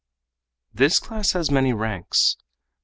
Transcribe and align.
"This 0.73 0.99
class 0.99 1.33
has 1.33 1.51
many 1.51 1.73
ranks. 1.73 2.35